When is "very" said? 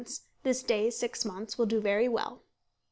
1.79-2.07